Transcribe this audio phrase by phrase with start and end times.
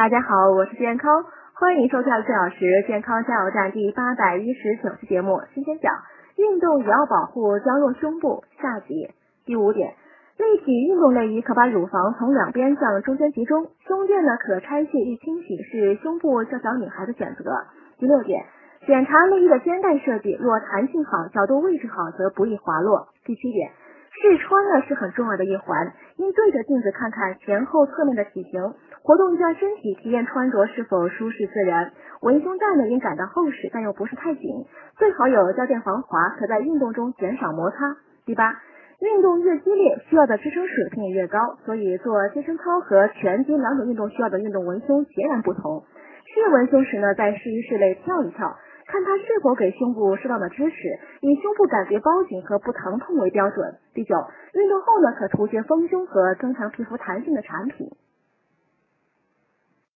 [0.00, 5.42] 大家好，我是健康，欢迎收看四小时健康加油站第八百一十九期节目。
[5.54, 5.92] 今天讲
[6.38, 9.10] 运动也要保护娇弱胸部下集。
[9.44, 9.92] 第五点，
[10.38, 17.44] 立体运动内衣可把乳房从两边向中间集中，胸垫呢可拆卸易清洗，是胸部较小女孩的选择。
[17.98, 18.46] 第六点，
[18.86, 23.08] 检查内衣的肩带设计，若弹性好、角度位置好，则不易滑落。
[23.26, 23.70] 第七点。
[24.12, 28.60] 试穿呢是很重要的一环，应对着镜子看看前后侧面的体型，
[29.02, 31.92] 活动一下身体，体验穿着是否舒适自然。
[32.20, 34.42] 文胸带呢应感到厚实，但又不是太紧，
[34.98, 37.96] 最好有胶垫防滑，可在运动中减少摩擦。
[38.26, 38.52] 第八，
[39.00, 45.84] 运动越激烈，需要的支撑水平也越高，所以做健身操和拳击两种运动需要的运动文胸截然不同。
[46.26, 48.58] 试文胸时呢，在试衣室内跳一跳。
[48.90, 50.76] 看它是否给胸部适当的支持，
[51.20, 53.76] 以胸部感觉包紧和不疼痛为标准。
[53.94, 54.16] 第九，
[54.52, 57.88] 运动后呢，可涂些丰胸和增强皮肤弹性的产品。